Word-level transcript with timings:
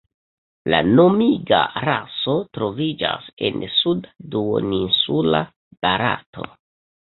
La 0.73 0.77
nomiga 0.99 1.59
raso 1.83 2.35
troviĝas 2.59 3.27
en 3.49 3.67
suda 3.75 4.15
duoninsula 4.37 5.43
Barato. 5.85 6.49